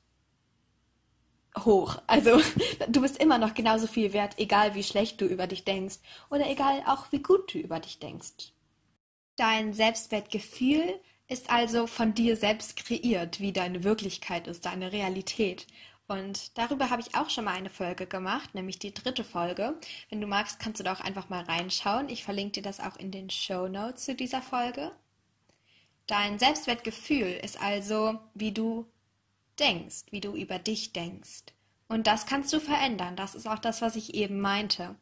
hoch. 1.59 1.97
Also 2.07 2.41
du 2.89 3.01
bist 3.01 3.19
immer 3.19 3.39
noch 3.39 3.55
genauso 3.55 3.87
viel 3.87 4.13
wert, 4.13 4.39
egal 4.39 4.75
wie 4.75 4.85
schlecht 4.85 5.21
du 5.21 5.25
über 5.25 5.47
dich 5.47 5.65
denkst 5.65 5.97
oder 6.31 6.49
egal 6.49 6.83
auch 6.87 7.11
wie 7.11 7.23
gut 7.23 7.53
du 7.55 7.59
über 7.59 7.81
dich 7.81 7.99
denkst. 7.99 8.53
Dein 9.43 9.73
Selbstwertgefühl 9.73 11.01
ist 11.27 11.51
also 11.51 11.89
von 11.89 12.15
dir 12.15 12.37
selbst 12.37 12.77
kreiert, 12.77 13.41
wie 13.41 13.53
deine 13.53 13.83
Wirklichkeit 13.83 14.47
ist, 14.47 14.67
deine 14.67 14.93
Realität. 14.93 15.67
Und 16.07 16.57
darüber 16.57 16.91
habe 16.91 17.03
ich 17.03 17.17
auch 17.17 17.29
schon 17.29 17.47
mal 17.47 17.55
eine 17.55 17.69
Folge 17.69 18.07
gemacht, 18.07 18.55
nämlich 18.55 18.79
die 18.79 18.95
dritte 18.95 19.25
Folge. 19.25 19.75
Wenn 20.11 20.21
du 20.21 20.29
magst, 20.29 20.61
kannst 20.61 20.79
du 20.79 20.85
da 20.85 20.93
auch 20.93 21.01
einfach 21.01 21.29
mal 21.29 21.43
reinschauen. 21.43 22.09
Ich 22.09 22.23
verlinke 22.23 22.53
dir 22.53 22.63
das 22.63 22.79
auch 22.79 22.97
in 22.99 23.11
den 23.11 23.31
Show 23.31 23.67
Notes 23.67 24.05
zu 24.05 24.15
dieser 24.15 24.43
Folge. 24.43 24.93
Dein 26.07 26.39
Selbstwertgefühl 26.39 27.41
ist 27.43 27.61
also, 27.61 28.21
wie 28.35 28.53
du 28.53 28.87
denkst, 29.59 30.05
wie 30.13 30.21
du 30.21 30.37
über 30.37 30.61
dich 30.61 30.93
denkst. 30.93 31.47
Und 31.89 32.07
das 32.07 32.27
kannst 32.27 32.53
du 32.53 32.61
verändern. 32.61 33.17
Das 33.17 33.35
ist 33.35 33.49
auch 33.49 33.59
das, 33.59 33.83
was 33.83 33.97
ich 33.97 34.15
eben 34.15 34.41
meinte. 34.41 34.95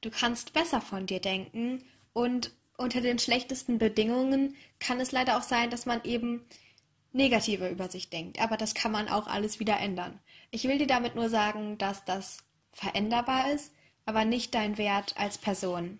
Du 0.00 0.10
kannst 0.10 0.54
besser 0.54 0.80
von 0.80 1.06
dir 1.06 1.20
denken 1.20 1.84
und 2.12 2.50
unter 2.76 3.00
den 3.00 3.18
schlechtesten 3.18 3.78
Bedingungen 3.78 4.56
kann 4.78 5.00
es 5.00 5.12
leider 5.12 5.38
auch 5.38 5.42
sein, 5.42 5.70
dass 5.70 5.86
man 5.86 6.04
eben 6.04 6.46
negativer 7.12 7.70
über 7.70 7.88
sich 7.88 8.10
denkt. 8.10 8.40
Aber 8.40 8.56
das 8.56 8.74
kann 8.74 8.92
man 8.92 9.08
auch 9.08 9.26
alles 9.26 9.58
wieder 9.58 9.78
ändern. 9.80 10.20
Ich 10.50 10.64
will 10.64 10.78
dir 10.78 10.86
damit 10.86 11.14
nur 11.14 11.28
sagen, 11.28 11.78
dass 11.78 12.04
das 12.04 12.38
veränderbar 12.72 13.50
ist, 13.52 13.72
aber 14.04 14.24
nicht 14.24 14.54
dein 14.54 14.78
Wert 14.78 15.14
als 15.16 15.38
Person. 15.38 15.98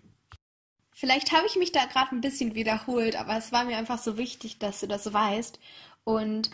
Vielleicht 0.91 1.31
habe 1.31 1.45
ich 1.47 1.55
mich 1.57 1.71
da 1.71 1.85
gerade 1.85 2.15
ein 2.15 2.21
bisschen 2.21 2.55
wiederholt, 2.55 3.15
aber 3.15 3.37
es 3.37 3.51
war 3.51 3.65
mir 3.65 3.77
einfach 3.77 3.99
so 3.99 4.17
wichtig, 4.17 4.57
dass 4.59 4.79
du 4.79 4.87
das 4.87 5.13
weißt. 5.13 5.59
Und 6.03 6.49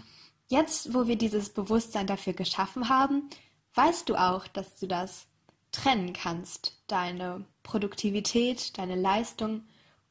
jetzt, 0.48 0.94
wo 0.94 1.08
wir 1.08 1.16
dieses 1.16 1.50
Bewusstsein 1.50 2.08
dafür 2.08 2.34
geschaffen 2.34 2.90
haben, 2.90 3.30
weißt 3.76 4.10
du 4.10 4.16
auch, 4.16 4.48
dass 4.48 4.76
du 4.76 4.88
das 4.88 5.28
trennen 5.72 6.14
kannst, 6.14 6.78
deine 6.88 7.46
Produktivität, 7.64 8.78
deine 8.78 8.96
Leistung 8.96 9.64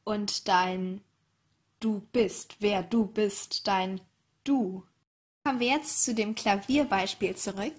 und 0.03 0.47
dein 0.47 1.01
Du 1.79 2.01
bist, 2.13 2.55
wer 2.59 2.81
du 2.81 3.05
bist, 3.05 3.67
dein 3.67 3.99
Du. 4.45 4.83
Kommen 5.43 5.59
wir 5.59 5.67
jetzt 5.67 6.05
zu 6.05 6.15
dem 6.15 6.33
Klavierbeispiel 6.33 7.35
zurück. 7.35 7.73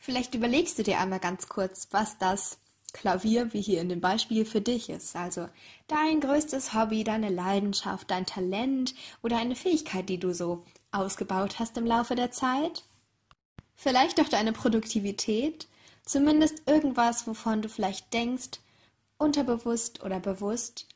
Vielleicht 0.00 0.34
überlegst 0.34 0.78
du 0.78 0.82
dir 0.82 0.98
einmal 0.98 1.20
ganz 1.20 1.48
kurz, 1.48 1.88
was 1.92 2.18
das 2.18 2.58
Klavier, 2.92 3.52
wie 3.52 3.60
hier 3.60 3.80
in 3.80 3.88
dem 3.88 4.00
Beispiel, 4.00 4.44
für 4.44 4.60
dich 4.60 4.88
ist. 4.88 5.14
Also 5.14 5.48
dein 5.86 6.20
größtes 6.20 6.74
Hobby, 6.74 7.04
deine 7.04 7.28
Leidenschaft, 7.28 8.10
dein 8.10 8.26
Talent 8.26 8.94
oder 9.22 9.38
eine 9.38 9.54
Fähigkeit, 9.54 10.08
die 10.08 10.18
du 10.18 10.34
so 10.34 10.64
ausgebaut 10.90 11.58
hast 11.58 11.76
im 11.76 11.86
Laufe 11.86 12.14
der 12.14 12.30
Zeit. 12.30 12.84
Vielleicht 13.76 14.20
auch 14.20 14.28
deine 14.28 14.52
Produktivität, 14.52 15.68
zumindest 16.04 16.62
irgendwas, 16.66 17.26
wovon 17.26 17.62
du 17.62 17.68
vielleicht 17.68 18.12
denkst, 18.12 18.58
unterbewusst 19.18 20.02
oder 20.02 20.18
bewusst, 20.18 20.88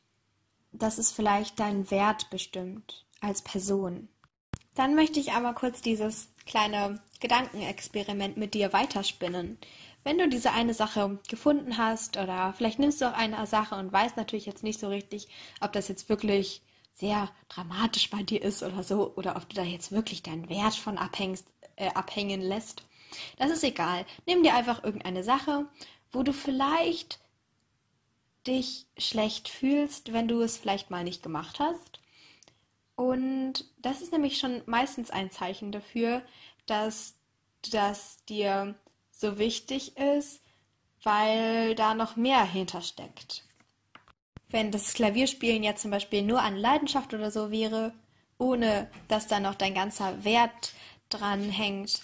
dass 0.73 0.97
es 0.97 1.11
vielleicht 1.11 1.59
deinen 1.59 1.89
Wert 1.91 2.29
bestimmt 2.29 3.05
als 3.21 3.41
Person. 3.41 4.09
Dann 4.75 4.95
möchte 4.95 5.19
ich 5.19 5.31
einmal 5.31 5.53
kurz 5.53 5.81
dieses 5.81 6.29
kleine 6.45 6.99
Gedankenexperiment 7.19 8.37
mit 8.37 8.53
dir 8.53 8.73
weiterspinnen. 8.73 9.57
Wenn 10.03 10.17
du 10.17 10.27
diese 10.27 10.51
eine 10.51 10.73
Sache 10.73 11.19
gefunden 11.29 11.77
hast 11.77 12.17
oder 12.17 12.53
vielleicht 12.57 12.79
nimmst 12.79 13.01
du 13.01 13.05
auch 13.05 13.17
eine 13.17 13.45
Sache 13.47 13.75
und 13.75 13.93
weißt 13.93 14.17
natürlich 14.17 14.45
jetzt 14.45 14.63
nicht 14.63 14.79
so 14.79 14.89
richtig, 14.89 15.27
ob 15.61 15.71
das 15.71 15.87
jetzt 15.87 16.09
wirklich 16.09 16.61
sehr 16.93 17.29
dramatisch 17.49 18.09
bei 18.09 18.23
dir 18.23 18.41
ist 18.41 18.63
oder 18.63 18.83
so 18.83 19.13
oder 19.15 19.35
ob 19.37 19.47
du 19.49 19.55
da 19.55 19.63
jetzt 19.63 19.91
wirklich 19.91 20.21
deinen 20.21 20.49
Wert 20.49 20.75
von 20.75 20.97
abhängst, 20.97 21.45
äh, 21.75 21.89
abhängen 21.93 22.41
lässt. 22.41 22.83
Das 23.37 23.51
ist 23.51 23.63
egal. 23.63 24.05
Nimm 24.25 24.43
dir 24.43 24.55
einfach 24.55 24.83
irgendeine 24.83 25.23
Sache, 25.23 25.65
wo 26.11 26.23
du 26.23 26.33
vielleicht 26.33 27.19
dich 28.47 28.87
schlecht 28.97 29.49
fühlst, 29.49 30.13
wenn 30.13 30.27
du 30.27 30.41
es 30.41 30.57
vielleicht 30.57 30.89
mal 30.89 31.03
nicht 31.03 31.23
gemacht 31.23 31.59
hast. 31.59 31.99
Und 32.95 33.65
das 33.79 34.01
ist 34.01 34.11
nämlich 34.11 34.37
schon 34.37 34.61
meistens 34.65 35.09
ein 35.09 35.31
Zeichen 35.31 35.71
dafür, 35.71 36.21
dass 36.65 37.15
das 37.71 38.23
dir 38.25 38.75
so 39.11 39.37
wichtig 39.37 39.97
ist, 39.97 40.41
weil 41.03 41.75
da 41.75 41.93
noch 41.93 42.15
mehr 42.15 42.43
hintersteckt. 42.43 43.43
Wenn 44.49 44.71
das 44.71 44.93
Klavierspielen 44.93 45.63
jetzt 45.63 45.81
zum 45.81 45.91
Beispiel 45.91 46.21
nur 46.21 46.41
an 46.41 46.55
Leidenschaft 46.55 47.13
oder 47.13 47.31
so 47.31 47.51
wäre, 47.51 47.93
ohne 48.37 48.89
dass 49.07 49.27
da 49.27 49.39
noch 49.39 49.55
dein 49.55 49.73
ganzer 49.73 50.23
Wert 50.23 50.73
dran 51.09 51.49
hängt, 51.49 52.01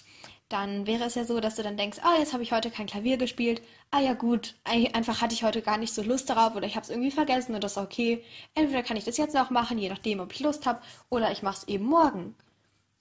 dann 0.50 0.86
wäre 0.86 1.04
es 1.04 1.14
ja 1.14 1.24
so, 1.24 1.38
dass 1.40 1.54
du 1.54 1.62
dann 1.62 1.76
denkst, 1.76 1.98
ah, 2.02 2.16
jetzt 2.18 2.32
habe 2.32 2.42
ich 2.42 2.52
heute 2.52 2.70
kein 2.70 2.88
Klavier 2.88 3.16
gespielt. 3.16 3.62
Ah 3.92 4.00
ja 4.00 4.14
gut, 4.14 4.56
einfach 4.64 5.20
hatte 5.20 5.32
ich 5.32 5.44
heute 5.44 5.62
gar 5.62 5.78
nicht 5.78 5.94
so 5.94 6.02
Lust 6.02 6.28
darauf 6.28 6.56
oder 6.56 6.66
ich 6.66 6.74
habe 6.74 6.84
es 6.84 6.90
irgendwie 6.90 7.12
vergessen 7.12 7.54
und 7.54 7.62
das 7.62 7.72
ist 7.72 7.78
okay. 7.78 8.24
Entweder 8.54 8.82
kann 8.82 8.96
ich 8.96 9.04
das 9.04 9.16
jetzt 9.16 9.34
noch 9.34 9.50
machen, 9.50 9.78
je 9.78 9.88
nachdem, 9.88 10.18
ob 10.18 10.32
ich 10.32 10.40
Lust 10.40 10.66
habe, 10.66 10.82
oder 11.08 11.30
ich 11.30 11.42
mache 11.42 11.58
es 11.58 11.68
eben 11.68 11.86
morgen. 11.86 12.34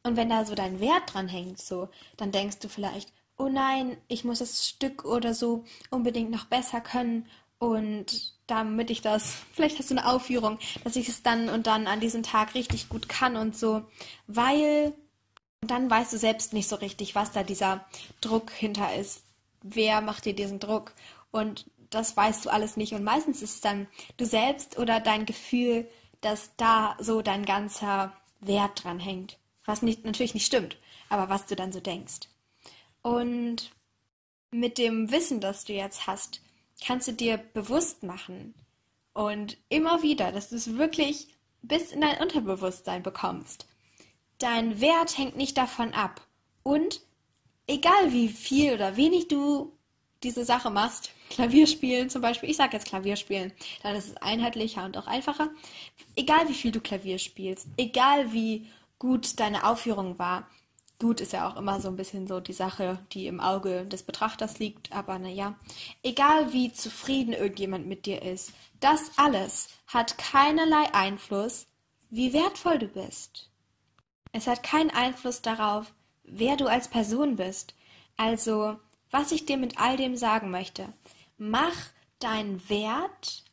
Und 0.03 0.15
wenn 0.15 0.29
da 0.29 0.45
so 0.45 0.53
dein 0.53 0.79
Wert 0.79 1.13
dran 1.13 1.27
hängt, 1.27 1.59
so, 1.59 1.89
dann 2.17 2.31
denkst 2.31 2.59
du 2.59 2.69
vielleicht, 2.69 3.11
oh 3.37 3.49
nein, 3.49 3.97
ich 4.07 4.23
muss 4.23 4.39
das 4.39 4.67
Stück 4.67 5.03
oder 5.03 5.33
so 5.33 5.63
unbedingt 5.89 6.29
noch 6.29 6.45
besser 6.45 6.81
können 6.81 7.25
und 7.57 8.35
damit 8.45 8.91
ich 8.91 9.01
das, 9.01 9.37
vielleicht 9.53 9.79
hast 9.79 9.89
du 9.89 9.97
eine 9.97 10.07
Aufführung, 10.07 10.59
dass 10.83 10.95
ich 10.95 11.09
es 11.09 11.23
dann 11.23 11.49
und 11.49 11.65
dann 11.65 11.87
an 11.87 11.99
diesem 11.99 12.21
Tag 12.21 12.53
richtig 12.53 12.89
gut 12.89 13.09
kann 13.09 13.35
und 13.35 13.57
so, 13.57 13.81
weil 14.27 14.93
dann 15.61 15.89
weißt 15.89 16.13
du 16.13 16.17
selbst 16.17 16.53
nicht 16.53 16.69
so 16.69 16.75
richtig, 16.77 17.15
was 17.15 17.31
da 17.31 17.43
dieser 17.43 17.85
Druck 18.21 18.51
hinter 18.51 18.95
ist. 18.95 19.23
Wer 19.61 20.01
macht 20.01 20.25
dir 20.25 20.33
diesen 20.33 20.59
Druck? 20.59 20.93
Und 21.31 21.65
das 21.89 22.15
weißt 22.15 22.45
du 22.45 22.49
alles 22.49 22.77
nicht. 22.77 22.93
Und 22.93 23.03
meistens 23.03 23.41
ist 23.41 23.55
es 23.55 23.61
dann 23.61 23.87
du 24.17 24.25
selbst 24.25 24.77
oder 24.77 24.99
dein 24.99 25.25
Gefühl, 25.25 25.87
dass 26.21 26.51
da 26.57 26.95
so 26.99 27.21
dein 27.21 27.45
ganzer 27.45 28.13
Wert 28.41 28.83
dran 28.83 28.99
hängt. 28.99 29.37
Was 29.65 29.81
nicht, 29.81 30.05
natürlich 30.05 30.33
nicht 30.33 30.45
stimmt, 30.45 30.77
aber 31.09 31.29
was 31.29 31.45
du 31.45 31.55
dann 31.55 31.71
so 31.71 31.79
denkst. 31.79 32.27
Und 33.01 33.71
mit 34.51 34.77
dem 34.77 35.11
Wissen, 35.11 35.41
das 35.41 35.65
du 35.65 35.73
jetzt 35.73 36.07
hast, 36.07 36.41
kannst 36.85 37.07
du 37.07 37.13
dir 37.13 37.37
bewusst 37.37 38.03
machen 38.03 38.53
und 39.13 39.57
immer 39.69 40.01
wieder, 40.01 40.31
dass 40.31 40.49
du 40.49 40.55
es 40.55 40.77
wirklich 40.77 41.27
bis 41.61 41.91
in 41.91 42.01
dein 42.01 42.21
Unterbewusstsein 42.21 43.03
bekommst, 43.03 43.67
Dein 44.39 44.81
Wert 44.81 45.17
hängt 45.17 45.37
nicht 45.37 45.57
davon 45.57 45.93
ab. 45.93 46.21
Und 46.63 47.01
egal 47.67 48.11
wie 48.11 48.29
viel 48.29 48.73
oder 48.73 48.97
wenig 48.97 49.27
du 49.27 49.73
diese 50.23 50.43
Sache 50.43 50.69
machst, 50.69 51.11
Klavierspielen 51.29 52.09
zum 52.09 52.21
Beispiel, 52.21 52.49
ich 52.49 52.57
sage 52.57 52.73
jetzt 52.73 52.87
Klavierspielen, 52.87 53.53
dann 53.83 53.95
ist 53.95 54.07
es 54.07 54.17
einheitlicher 54.17 54.83
und 54.83 54.97
auch 54.97 55.07
einfacher. 55.07 55.49
Egal 56.15 56.49
wie 56.49 56.53
viel 56.53 56.71
du 56.71 56.81
Klavier 56.81 57.19
spielst, 57.19 57.67
egal 57.77 58.33
wie 58.33 58.67
gut 58.97 59.39
deine 59.39 59.65
Aufführung 59.65 60.19
war, 60.19 60.49
gut 60.99 61.21
ist 61.21 61.33
ja 61.33 61.47
auch 61.47 61.55
immer 61.55 61.79
so 61.79 61.87
ein 61.87 61.95
bisschen 61.95 62.27
so 62.27 62.39
die 62.39 62.53
Sache, 62.53 62.99
die 63.13 63.27
im 63.27 63.39
Auge 63.39 63.85
des 63.85 64.03
Betrachters 64.03 64.59
liegt, 64.59 64.91
aber 64.91 65.17
naja, 65.19 65.55
egal 66.03 66.51
wie 66.51 66.73
zufrieden 66.73 67.33
irgendjemand 67.33 67.87
mit 67.87 68.05
dir 68.05 68.21
ist, 68.21 68.51
das 68.81 69.11
alles 69.17 69.69
hat 69.87 70.17
keinerlei 70.17 70.93
Einfluss, 70.93 71.67
wie 72.09 72.33
wertvoll 72.33 72.79
du 72.79 72.87
bist. 72.87 73.48
Es 74.31 74.47
hat 74.47 74.63
keinen 74.63 74.91
Einfluss 74.91 75.41
darauf, 75.41 75.93
wer 76.23 76.55
du 76.55 76.67
als 76.67 76.87
Person 76.87 77.35
bist. 77.35 77.73
Also, 78.17 78.77
was 79.11 79.31
ich 79.31 79.45
dir 79.45 79.57
mit 79.57 79.79
all 79.79 79.97
dem 79.97 80.15
sagen 80.15 80.51
möchte, 80.51 80.93
mach 81.37 81.75
deinen 82.19 82.67
Wert, 82.69 83.43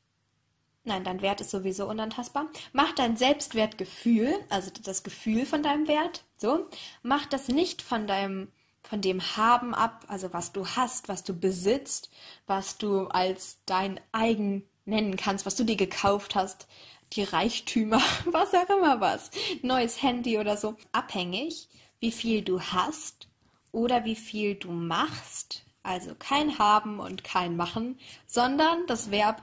nein, 0.85 1.05
dein 1.05 1.23
Wert 1.23 1.41
ist 1.41 1.51
sowieso 1.51 1.89
unantastbar, 1.89 2.49
mach 2.73 2.93
dein 2.93 3.17
Selbstwertgefühl, 3.17 4.35
also 4.51 4.71
das 4.83 5.03
Gefühl 5.03 5.47
von 5.47 5.63
deinem 5.63 5.89
Wert, 5.89 6.25
so, 6.37 6.69
mach 7.03 7.27
das 7.27 7.49
nicht 7.49 7.83
von 7.83 8.07
deinem 8.07 8.49
von 8.87 9.01
dem 9.01 9.21
Haben 9.37 9.75
ab, 9.75 10.05
also 10.07 10.33
was 10.33 10.53
du 10.53 10.65
hast, 10.65 11.09
was 11.09 11.25
du 11.25 11.35
besitzt, 11.35 12.09
was 12.47 12.79
du 12.79 13.09
als 13.09 13.59
dein 13.67 14.01
eigen 14.13 14.63
nennen 14.85 15.17
kannst, 15.17 15.45
was 15.45 15.57
du 15.57 15.65
dir 15.65 15.77
gekauft 15.77 16.37
hast, 16.37 16.69
die 17.13 17.23
Reichtümer, 17.23 18.01
was 18.27 18.55
auch 18.55 18.69
immer 18.69 19.01
was, 19.01 19.31
neues 19.63 20.03
Handy 20.03 20.39
oder 20.39 20.57
so, 20.57 20.77
abhängig, 20.93 21.69
wie 22.01 22.13
viel 22.13 22.43
du 22.43 22.61
hast 22.61 23.29
oder 23.73 24.05
wie 24.05 24.17
viel 24.17 24.55
du 24.55 24.71
machst. 24.71 25.65
Also 25.83 26.15
kein 26.17 26.59
Haben 26.59 26.99
und 26.99 27.23
kein 27.23 27.57
Machen, 27.57 27.99
sondern 28.27 28.87
das 28.87 29.11
Verb 29.11 29.43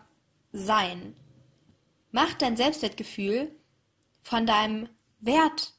sein. 0.51 1.15
Macht 2.11 2.41
dein 2.41 2.57
Selbstwertgefühl 2.57 3.55
von 4.21 4.45
deinem 4.45 4.89
Wert 5.19 5.73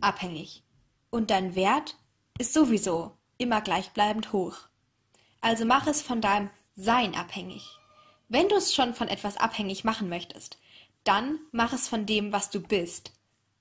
abhängig. 0.00 0.62
Und 1.10 1.30
dein 1.30 1.54
Wert 1.54 1.96
ist 2.38 2.54
sowieso 2.54 3.16
immer 3.38 3.60
gleichbleibend 3.60 4.32
hoch. 4.32 4.56
Also 5.40 5.64
mach 5.64 5.86
es 5.86 6.00
von 6.00 6.20
deinem 6.20 6.50
Sein 6.76 7.14
abhängig. 7.14 7.68
Wenn 8.28 8.48
du 8.48 8.56
es 8.56 8.74
schon 8.74 8.94
von 8.94 9.08
etwas 9.08 9.36
abhängig 9.36 9.84
machen 9.84 10.08
möchtest, 10.08 10.58
dann 11.04 11.38
mach 11.52 11.72
es 11.72 11.88
von 11.88 12.06
dem, 12.06 12.32
was 12.32 12.50
du 12.50 12.60
bist. 12.60 13.12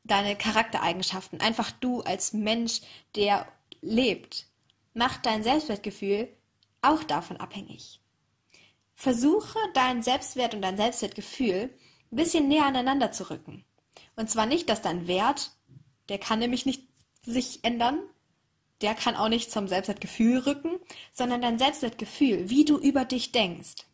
Deine 0.04 0.36
Charaktereigenschaften. 0.36 1.40
Einfach 1.40 1.72
du 1.72 2.02
als 2.02 2.34
Mensch, 2.34 2.82
der 3.16 3.48
lebt. 3.82 4.48
Mach 4.94 5.18
dein 5.18 5.44
Selbstwertgefühl 5.44 6.30
auch 6.82 7.04
davon 7.04 7.38
abhängig. 7.38 8.00
Versuche 8.96 9.60
deinen 9.74 10.04
Selbstwert 10.04 10.54
und 10.54 10.62
dein 10.62 10.78
Selbstwertgefühl 10.78 11.70
ein 12.12 12.16
bisschen 12.16 12.48
näher 12.48 12.66
aneinander 12.66 13.12
zu 13.12 13.30
rücken. 13.30 13.66
Und 14.16 14.30
zwar 14.30 14.46
nicht, 14.46 14.70
dass 14.70 14.82
dein 14.82 15.08
Wert, 15.08 15.52
der 16.10 16.20
kann 16.20 16.40
nämlich 16.40 16.66
nicht 16.66 16.84
sich 17.26 17.64
ändern, 17.64 18.00
der 18.82 18.96
kann 18.96 19.16
auch 19.16 19.30
nicht 19.30 19.52
zum 19.52 19.68
Selbstwertgefühl 19.68 20.40
rücken, 20.40 20.80
sondern 21.12 21.42
dein 21.42 21.58
Selbstwertgefühl, 21.58 22.50
wie 22.50 22.66
du 22.66 22.78
über 22.78 23.06
dich 23.06 23.32
denkst. 23.32 23.86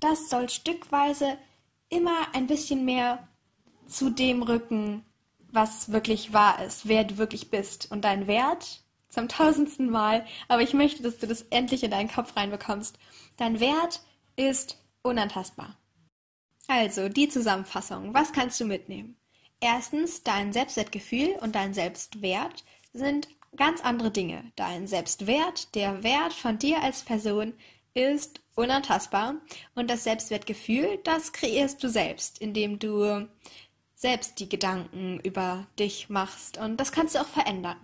Das 0.00 0.30
soll 0.30 0.48
stückweise 0.48 1.36
immer 1.88 2.34
ein 2.34 2.46
bisschen 2.46 2.84
mehr 2.84 3.28
zu 3.86 4.10
dem 4.10 4.42
rücken, 4.42 5.04
was 5.50 5.92
wirklich 5.92 6.32
wahr 6.32 6.62
ist, 6.64 6.88
wer 6.88 7.04
du 7.04 7.16
wirklich 7.16 7.50
bist 7.50 7.90
und 7.90 8.04
dein 8.04 8.26
Wert 8.26 8.82
zum 9.08 9.28
tausendsten 9.28 9.90
Mal. 9.90 10.26
Aber 10.48 10.62
ich 10.62 10.74
möchte, 10.74 11.02
dass 11.02 11.18
du 11.18 11.26
das 11.26 11.42
endlich 11.50 11.82
in 11.82 11.90
deinen 11.90 12.10
Kopf 12.10 12.36
reinbekommst. 12.36 12.98
Dein 13.36 13.60
Wert 13.60 14.02
ist 14.36 14.82
unantastbar. 15.02 15.76
Also, 16.66 17.08
die 17.08 17.28
Zusammenfassung. 17.28 18.12
Was 18.12 18.32
kannst 18.32 18.60
du 18.60 18.66
mitnehmen? 18.66 19.16
Erstens, 19.60 20.22
dein 20.22 20.52
Selbstwertgefühl 20.52 21.36
und 21.40 21.54
dein 21.54 21.72
Selbstwert 21.72 22.64
sind 22.92 23.28
ganz 23.56 23.80
andere 23.80 24.10
Dinge. 24.10 24.52
Dein 24.54 24.86
Selbstwert, 24.86 25.74
der 25.74 26.02
Wert 26.02 26.34
von 26.34 26.58
dir 26.58 26.82
als 26.82 27.02
Person 27.02 27.54
ist 27.94 28.40
unantastbar 28.54 29.36
und 29.74 29.88
das 29.88 30.04
Selbstwertgefühl, 30.04 30.98
das 31.04 31.32
kreierst 31.32 31.82
du 31.82 31.88
selbst, 31.88 32.38
indem 32.38 32.78
du 32.78 33.28
selbst 33.94 34.38
die 34.38 34.48
Gedanken 34.48 35.20
über 35.20 35.66
dich 35.78 36.08
machst 36.08 36.58
und 36.58 36.78
das 36.78 36.92
kannst 36.92 37.14
du 37.14 37.20
auch 37.20 37.28
verändern. 37.28 37.76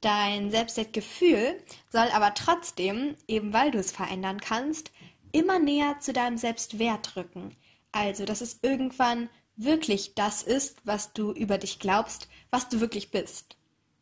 Dein 0.00 0.50
Selbstwertgefühl 0.50 1.60
soll 1.90 2.08
aber 2.12 2.32
trotzdem, 2.34 3.16
eben 3.26 3.52
weil 3.52 3.70
du 3.70 3.78
es 3.78 3.90
verändern 3.90 4.40
kannst, 4.40 4.92
immer 5.32 5.58
näher 5.58 5.98
zu 6.00 6.12
deinem 6.12 6.38
Selbstwert 6.38 7.16
rücken. 7.16 7.56
Also, 7.90 8.24
dass 8.24 8.40
es 8.40 8.60
irgendwann 8.62 9.28
wirklich 9.56 10.14
das 10.14 10.42
ist, 10.42 10.78
was 10.84 11.12
du 11.12 11.32
über 11.32 11.58
dich 11.58 11.80
glaubst, 11.80 12.28
was 12.50 12.68
du 12.68 12.80
wirklich 12.80 13.10
bist. 13.10 13.56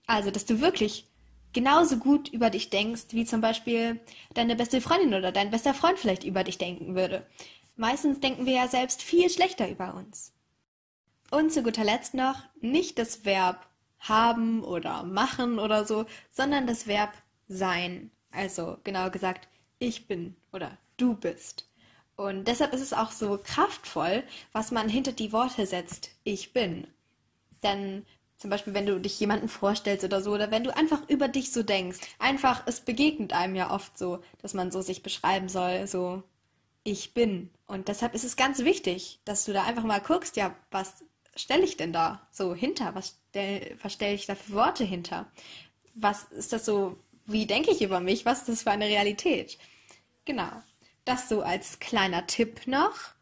Also, 0.06 0.30
dass 0.30 0.44
du 0.44 0.60
wirklich 0.60 1.08
genauso 1.56 1.96
gut 1.96 2.28
über 2.28 2.50
dich 2.50 2.68
denkst, 2.68 3.06
wie 3.12 3.24
zum 3.24 3.40
Beispiel 3.40 3.98
deine 4.34 4.56
beste 4.56 4.82
Freundin 4.82 5.14
oder 5.14 5.32
dein 5.32 5.50
bester 5.50 5.72
Freund 5.72 5.98
vielleicht 5.98 6.22
über 6.22 6.44
dich 6.44 6.58
denken 6.58 6.94
würde. 6.94 7.26
Meistens 7.76 8.20
denken 8.20 8.44
wir 8.44 8.52
ja 8.52 8.68
selbst 8.68 9.02
viel 9.02 9.30
schlechter 9.30 9.66
über 9.70 9.94
uns. 9.94 10.34
Und 11.30 11.50
zu 11.50 11.62
guter 11.62 11.82
Letzt 11.82 12.12
noch 12.12 12.36
nicht 12.60 12.98
das 12.98 13.24
Verb 13.24 13.66
haben 13.98 14.62
oder 14.62 15.02
machen 15.02 15.58
oder 15.58 15.86
so, 15.86 16.04
sondern 16.30 16.66
das 16.66 16.86
Verb 16.86 17.14
sein. 17.48 18.10
Also 18.30 18.76
genau 18.84 19.10
gesagt, 19.10 19.48
ich 19.78 20.06
bin 20.06 20.36
oder 20.52 20.76
du 20.98 21.14
bist. 21.14 21.70
Und 22.16 22.48
deshalb 22.48 22.74
ist 22.74 22.82
es 22.82 22.92
auch 22.92 23.12
so 23.12 23.40
kraftvoll, 23.42 24.24
was 24.52 24.72
man 24.72 24.90
hinter 24.90 25.12
die 25.12 25.32
Worte 25.32 25.64
setzt, 25.64 26.10
ich 26.22 26.52
bin. 26.52 26.86
Denn 27.62 28.04
zum 28.38 28.50
Beispiel, 28.50 28.74
wenn 28.74 28.86
du 28.86 29.00
dich 29.00 29.18
jemanden 29.18 29.48
vorstellst 29.48 30.04
oder 30.04 30.22
so, 30.22 30.32
oder 30.32 30.50
wenn 30.50 30.64
du 30.64 30.76
einfach 30.76 31.08
über 31.08 31.28
dich 31.28 31.52
so 31.52 31.62
denkst, 31.62 31.98
einfach, 32.18 32.62
es 32.66 32.80
begegnet 32.80 33.32
einem 33.32 33.54
ja 33.54 33.70
oft 33.70 33.96
so, 33.96 34.20
dass 34.42 34.54
man 34.54 34.70
so 34.70 34.82
sich 34.82 35.02
beschreiben 35.02 35.48
soll, 35.48 35.86
so, 35.86 36.22
ich 36.84 37.14
bin. 37.14 37.50
Und 37.66 37.88
deshalb 37.88 38.14
ist 38.14 38.24
es 38.24 38.36
ganz 38.36 38.60
wichtig, 38.60 39.20
dass 39.24 39.44
du 39.44 39.52
da 39.52 39.64
einfach 39.64 39.82
mal 39.82 40.00
guckst, 40.00 40.36
ja, 40.36 40.54
was 40.70 41.04
stelle 41.34 41.64
ich 41.64 41.76
denn 41.76 41.92
da 41.92 42.26
so 42.30 42.54
hinter? 42.54 42.94
Was, 42.94 43.18
stell, 43.30 43.76
stelle 43.88 44.14
ich 44.14 44.26
da 44.26 44.34
für 44.34 44.52
Worte 44.52 44.84
hinter? 44.84 45.26
Was 45.94 46.24
ist 46.24 46.52
das 46.52 46.64
so, 46.64 46.96
wie 47.24 47.46
denke 47.46 47.70
ich 47.70 47.82
über 47.82 48.00
mich? 48.00 48.24
Was 48.24 48.40
ist 48.40 48.48
das 48.48 48.62
für 48.62 48.70
eine 48.70 48.86
Realität? 48.86 49.58
Genau. 50.24 50.50
Das 51.04 51.28
so 51.28 51.42
als 51.42 51.78
kleiner 51.78 52.26
Tipp 52.26 52.66
noch. 52.66 53.15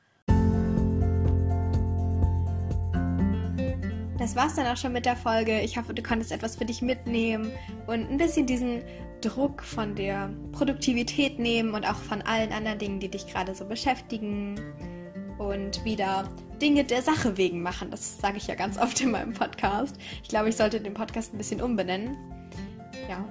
Das 4.18 4.37
war's 4.37 4.54
dann 4.54 4.66
auch 4.66 4.76
schon 4.76 4.92
mit 4.92 5.06
der 5.06 5.16
Folge. 5.16 5.61
Ich 5.61 5.76
hoffe, 5.76 5.92
du 5.92 6.02
konntest 6.02 6.30
etwas 6.30 6.56
für 6.56 6.64
dich 6.64 6.83
mitnehmen 6.83 7.50
und 7.87 8.11
ein 8.11 8.16
bisschen 8.16 8.47
diesen 8.47 8.83
Druck 9.21 9.62
von 9.62 9.94
der 9.94 10.30
Produktivität 10.52 11.38
nehmen 11.38 11.75
und 11.75 11.85
auch 11.85 11.97
von 11.97 12.23
allen 12.23 12.52
anderen 12.52 12.78
Dingen, 12.78 13.00
die 13.00 13.09
dich 13.09 13.26
gerade 13.26 13.54
so 13.54 13.64
beschäftigen 13.64 14.61
und 15.38 15.85
wieder 15.85 16.28
Dinge 16.61 16.85
der 16.85 17.02
Sache 17.02 17.37
wegen 17.37 17.62
machen. 17.62 17.90
Das 17.90 18.18
sage 18.18 18.37
ich 18.37 18.47
ja 18.47 18.54
ganz 18.54 18.78
oft 18.78 19.00
in 19.00 19.11
meinem 19.11 19.33
Podcast. 19.33 19.97
Ich 20.23 20.28
glaube, 20.28 20.49
ich 20.49 20.56
sollte 20.56 20.80
den 20.80 20.94
Podcast 20.94 21.35
ein 21.35 21.38
bisschen 21.38 21.61
umbenennen. 21.61 22.16
Ja, 23.09 23.25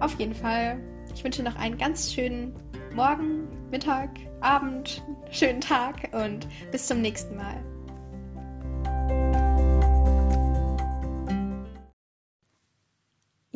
auf 0.00 0.18
jeden 0.18 0.34
Fall. 0.34 0.78
Ich 1.14 1.24
wünsche 1.24 1.42
noch 1.42 1.56
einen 1.56 1.78
ganz 1.78 2.12
schönen 2.12 2.54
Morgen, 2.94 3.48
Mittag, 3.70 4.10
Abend, 4.40 5.02
schönen 5.30 5.60
Tag 5.60 6.10
und 6.12 6.46
bis 6.70 6.86
zum 6.86 7.00
nächsten 7.00 7.36
Mal. 7.36 7.62